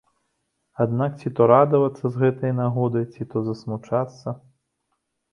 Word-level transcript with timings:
Аднак 0.85 1.11
ці 1.19 1.31
то 1.39 1.47
радавацца 1.51 2.05
з 2.15 2.21
гэтай 2.23 2.51
нагоды, 2.59 3.03
ці 3.13 3.27
то 3.33 3.37
засмучацца? 3.51 4.27